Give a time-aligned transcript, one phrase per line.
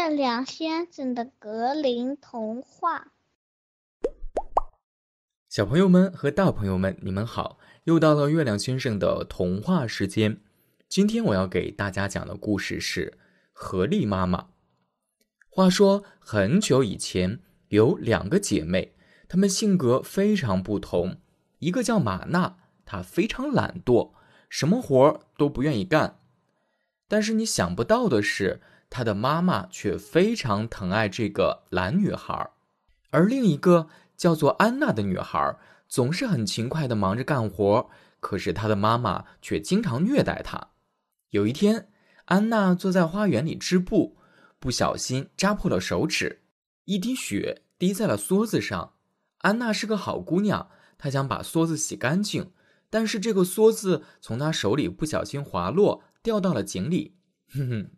[0.00, 3.08] 月亮先生的格林童话。
[5.46, 7.58] 小朋友们和大朋友们，你们好！
[7.84, 10.40] 又到了月亮先生的童话时间。
[10.88, 13.10] 今天我要给大家讲的故事是
[13.52, 14.38] 《合力妈妈》。
[15.50, 18.94] 话说很久以前，有两个姐妹，
[19.28, 21.20] 她们性格非常不同。
[21.58, 22.56] 一个叫玛娜，
[22.86, 24.12] 她非常懒惰，
[24.48, 26.20] 什么活儿都不愿意干。
[27.06, 32.50] 但是你想不到的是，她的妈妈却非常疼爱这个懒女孩。
[33.10, 35.56] 而另一个叫做安娜的女孩，
[35.88, 37.88] 总是很勤快的忙着干活，
[38.20, 40.68] 可是她的妈妈却经常虐待她。
[41.30, 41.88] 有一天，
[42.26, 44.16] 安娜坐在花园里织布，
[44.58, 46.42] 不小心扎破了手指，
[46.84, 48.92] 一滴血滴在了梭子上。
[49.38, 52.52] 安娜是个好姑娘，她想把梭子洗干净，
[52.90, 57.16] 但是这个梭子从她手里不小心滑落，掉到了井里。
[57.52, 57.90] 哼哼，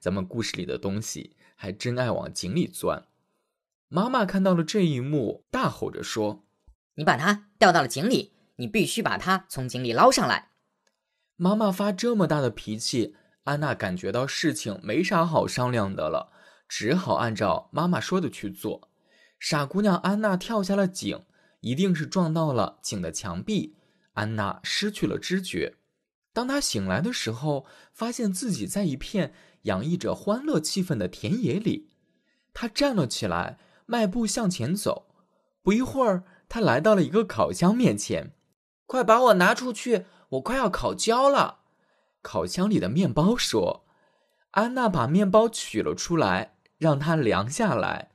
[0.00, 3.06] 咱们故事里的东西还真爱往井里钻。
[3.88, 6.44] 妈妈看到了这一幕，大吼着说
[6.96, 10.50] ：“你把它掉到了井里，你必须把它从井里捞上来。”
[11.36, 16.32] 妈妈发这么大的脾气，安娜感觉到事情没啥好商量的了，
[16.68, 18.90] 只好按照妈妈说的去做。
[19.38, 21.24] 傻姑娘安娜跳下了井，
[21.60, 23.76] 一定是撞到了井的墙壁，
[24.14, 25.76] 安娜失去了知觉。
[26.32, 29.34] 当她醒来的时候，发现自己在一片
[29.66, 31.90] 洋溢着欢乐气氛的田野里，
[32.52, 33.60] 他站了起来。
[33.88, 35.06] 迈步向前走，
[35.62, 38.32] 不一会儿，他来到了一个烤箱面前。
[38.84, 41.60] 快把我拿出去，我快要烤焦了。
[42.20, 43.86] 烤箱里的面包说
[44.58, 48.10] ：“安娜把面包取了出来，让它凉下来。”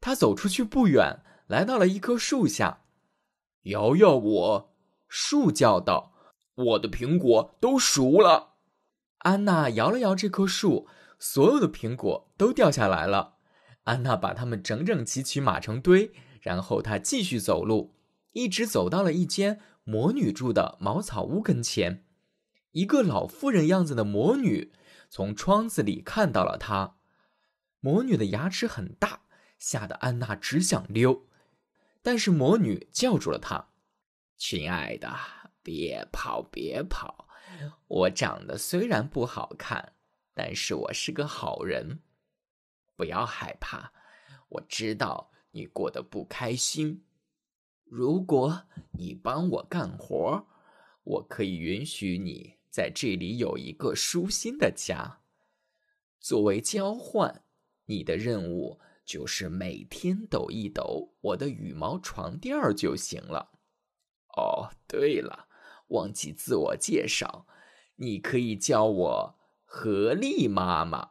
[0.00, 2.80] 他走出去不远，来到了一棵树下。
[3.64, 4.72] 摇摇我，
[5.06, 6.14] 树叫道
[6.56, 8.49] ：“我的苹果都熟了。”
[9.20, 10.86] 安娜摇了摇这棵树，
[11.18, 13.36] 所有的苹果都掉下来了。
[13.84, 17.94] 安娜把它们整整齐齐码成堆，然后她继续走路，
[18.32, 22.04] 一直走到了一间魔女住的茅草屋跟前。
[22.72, 24.72] 一个老妇人样子的魔女
[25.08, 26.96] 从窗子里看到了她。
[27.80, 29.22] 魔女的牙齿很大，
[29.58, 31.26] 吓得安娜只想溜。
[32.02, 33.68] 但是魔女叫住了她
[34.36, 35.14] ：“亲爱的，
[35.62, 37.26] 别跑，别跑！
[37.88, 39.94] 我长得虽然不好看，
[40.34, 42.00] 但是我是个好人。”
[42.96, 43.92] 不要害怕，
[44.48, 47.04] 我知道你过得不开心。
[47.84, 50.46] 如果你帮我干活，
[51.02, 55.20] 我可以允许你在这里有一个舒心的家。
[56.20, 57.42] 作为交换，
[57.86, 63.50] 你的任务就是每天抖一抖我的羽毛床垫就行了。
[64.36, 65.48] 哦，对了，
[65.90, 67.46] 忘记自我介绍，
[67.96, 71.10] 你可以叫我何丽妈妈。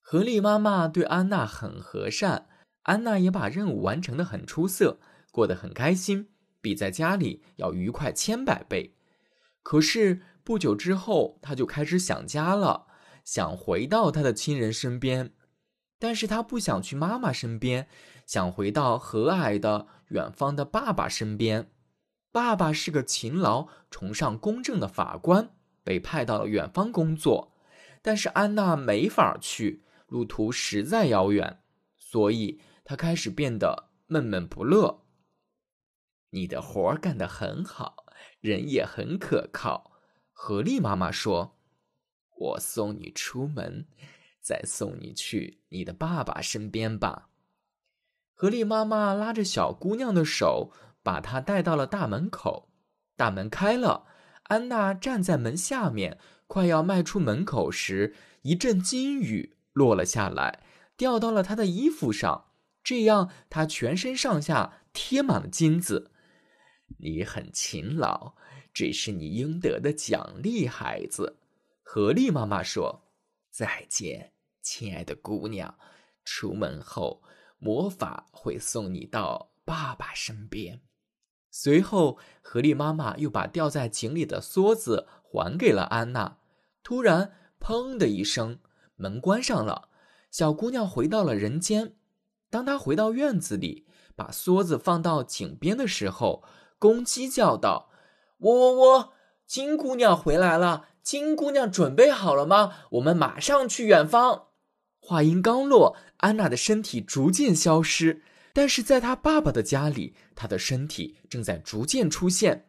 [0.00, 2.48] 何丽妈妈对安娜很和善，
[2.82, 4.98] 安娜也把任务完成的很出色，
[5.30, 6.30] 过得很开心，
[6.60, 8.96] 比在家里要愉快千百倍。
[9.62, 12.86] 可是不久之后，她就开始想家了，
[13.24, 15.32] 想回到她的亲人身边，
[15.98, 17.86] 但是她不想去妈妈身边，
[18.26, 21.70] 想回到和蔼的远方的爸爸身边。
[22.32, 27.52] 爸爸是个勤劳、崇尚公正的法官，被派到了远方工作，
[28.00, 29.84] 但是安娜没法去。
[30.06, 31.62] 路途实在遥远，
[31.96, 35.04] 所以她开始变得闷闷不乐。
[36.30, 38.06] 你的活儿干得很好，
[38.40, 39.92] 人也很可靠。
[40.32, 41.58] 何丽妈妈说
[42.36, 43.86] ：“我送你出门，
[44.40, 47.28] 再送你去你的爸爸身边吧。”
[48.34, 50.72] 何丽妈妈拉着小姑娘的手，
[51.02, 52.70] 把他带到了大门口。
[53.16, 54.06] 大门开了，
[54.44, 59.56] 安娜站在门下面，快要迈出门口时，一阵金雨。
[59.72, 60.64] 落了下来，
[60.96, 62.46] 掉到了他的衣服上，
[62.82, 66.10] 这样他全身上下贴满了金子。
[66.98, 68.34] 你很勤劳，
[68.74, 71.38] 这是你应得的奖励，孩子。
[71.82, 73.12] 合力妈妈说
[73.48, 75.72] ：“再见，亲爱的姑娘。
[76.24, 77.22] 出门后，
[77.58, 80.80] 魔法会送你到爸爸身边。”
[81.50, 86.38] 随后，河狸妈妈又把掉在井里的梭子还给了安娜。
[86.82, 88.58] 突然，砰的一声。
[88.96, 89.88] 门关上了，
[90.30, 91.94] 小姑娘回到了人间。
[92.50, 96.42] 当她回到院子里，把梭子放到井边的时候，
[96.78, 97.90] 公鸡叫道
[98.40, 99.12] ：“喔喔喔！
[99.46, 100.86] 金姑娘回来了！
[101.02, 102.72] 金姑娘准备好了吗？
[102.90, 104.48] 我们马上去远方。”
[105.00, 112.66] 话音刚落，安娜的身体逐渐消失，但是在他爸爸的家里，他的身体正在逐渐出现。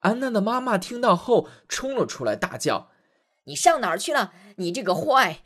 [0.00, 2.90] 安娜的妈妈听到后冲了出来，大叫。
[3.44, 4.32] 你上哪儿去了？
[4.56, 5.42] 你这个坏……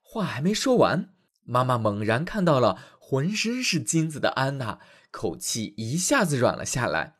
[0.00, 1.10] 话还没说完，
[1.44, 4.80] 妈妈猛然看到了浑身是金子的安娜，
[5.10, 7.16] 口气一下子软了下来。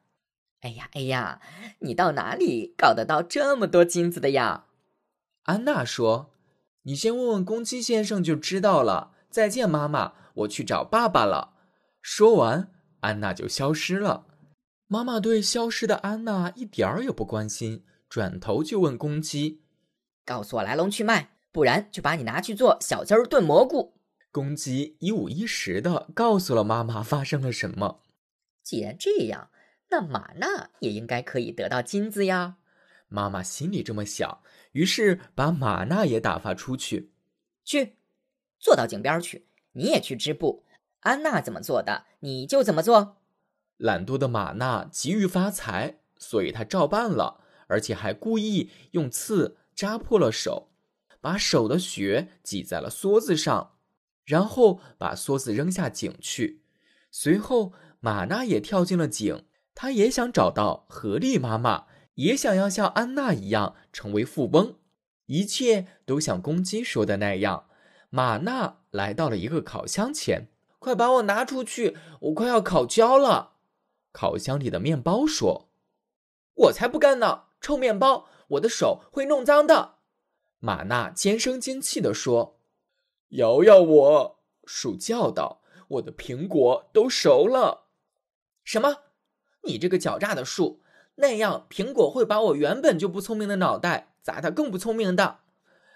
[0.61, 1.41] 哎呀哎呀，
[1.81, 4.67] 你到哪里搞得到这么多金子的呀？
[5.45, 6.31] 安娜说
[6.83, 11.52] ：“你先问问公鸡先生就知道了。”再见，妈妈，我去找爸爸了。
[12.03, 12.71] 说完，
[13.01, 14.27] 安娜就消失了。
[14.89, 19.63] 妈妈对消失的安娜一点儿也不关心，转头就问公鸡
[20.27, 23.95] ：“告诉我来龙去脉，不然就把你拿去做小鸡儿炖蘑菇。”
[24.31, 28.03] 公鸡一五一十的告诉了妈妈发生了什么。
[28.63, 29.51] 既然这样，
[29.91, 32.57] 那玛娜也应该可以得到金子呀。
[33.09, 37.13] 妈妈心里这么想，于是把玛娜也打发出去，
[37.65, 37.97] 去。
[38.59, 40.65] 坐到井边去，你也去织布。
[41.03, 43.19] 安娜怎么做的，你就怎么做。
[43.77, 50.71] 懒惰的玛娜急于发财，所以她照办了，而且还故意用刺扎破了手，
[51.21, 53.73] 把手的血挤在了梭子上，
[54.25, 56.63] 然后把梭子扔下井去。
[57.11, 59.45] 随后，玛娜也跳进了井，
[59.75, 64.77] 她也想找到合力妈妈，也想要像安娜一样成为富翁。
[65.27, 67.67] 一切都像公鸡说的那样。
[68.11, 70.49] 玛娜来到了一个烤箱前，
[70.83, 73.53] 快把我拿出去，我快要烤焦了。
[74.11, 75.69] 烤箱里的面包说
[76.55, 79.95] ：“我才不干呢，臭面包，我的手会弄脏的。”
[80.59, 82.59] 玛娜尖声尖气地说
[83.31, 87.85] ：“摇摇我！”树叫道：“我的苹果都熟了。”
[88.65, 88.97] 什么？
[89.63, 90.83] 你这个狡诈的树！
[91.15, 95.39] 那样苹果会把我原本就不聪明的脑袋砸得更不聪明的。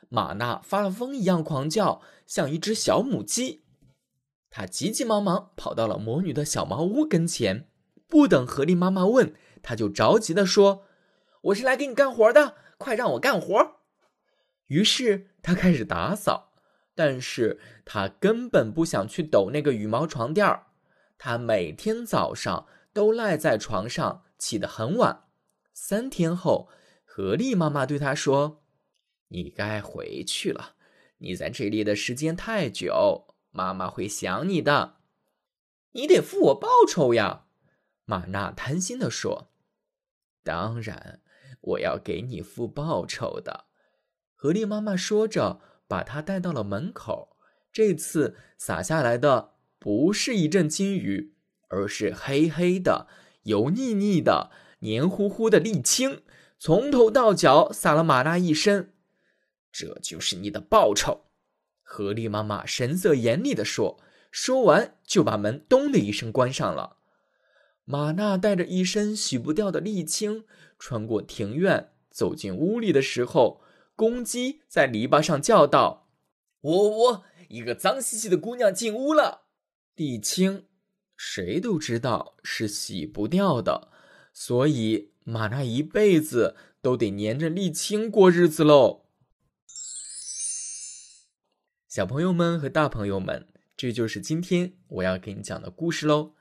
[0.09, 3.65] 玛娜发了疯一样狂叫，像一只小母鸡。
[4.57, 7.69] 他急急忙忙跑到了魔女的小茅屋跟前，
[8.09, 10.87] 不等何丽妈妈问，他就着急地说
[11.53, 13.81] ：“我是来给你干活的，快让我干活。”
[14.69, 16.55] 于是他开始打扫，
[16.95, 20.69] 但是他根本不想去抖那个羽毛床垫儿。
[21.19, 25.25] 她每天早上都赖在床上，起得很晚。
[25.75, 26.71] 三天后，
[27.05, 28.63] 何丽妈妈对他说。
[29.29, 30.77] 你该回去了，
[31.19, 34.97] 你在这里的时间太久，妈妈会想你的。
[35.93, 37.47] 你得付我报酬呀，
[38.05, 39.51] 玛娜贪心的说。
[40.45, 41.23] 当然，
[41.63, 43.65] 我要给你付报酬的。
[44.35, 47.39] 何丽妈妈说着，把她带到了门口。
[47.73, 51.35] 这次洒下来的不是一阵金雨，
[51.69, 53.09] 而是黑黑的、
[53.45, 54.51] 油腻腻的、
[54.81, 56.23] 黏糊糊的沥青，
[56.59, 58.93] 从头到脚洒了玛娜一身。
[59.73, 61.26] 这就是你的报酬，
[61.89, 64.01] 何丽妈妈神色严厉地说。
[64.33, 66.99] 说完，就把门咚的一声关上了。
[67.87, 70.45] 玛娜带着一身洗不掉的沥青，
[70.79, 73.63] 穿过庭院，走进屋里的时候，
[73.95, 76.11] 公鸡在篱笆上叫道
[76.61, 77.23] ：“喔喔！
[77.49, 79.45] 一个脏兮兮的姑娘进屋了。”
[79.97, 80.67] 沥青，
[81.17, 83.89] 谁都知道是洗不掉的，
[84.35, 89.06] 所以玛娜一辈子都得粘着沥青过日子喽。
[91.97, 96.35] 小朋友们和大朋友们，这就是今天我要给你讲的故事喽。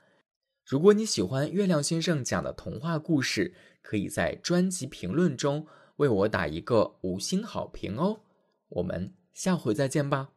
[0.66, 5.66] 如果你喜欢月亮先生讲的童话故事，可以在专辑评论中
[5.96, 8.20] 为我打一个五星好评哦。
[8.68, 10.28] 我们下回再见吧。